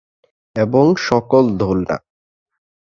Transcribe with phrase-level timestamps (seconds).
[0.55, 1.97] এবং সকল দোলনা।